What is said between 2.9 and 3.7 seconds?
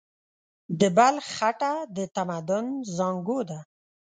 زانګو ده.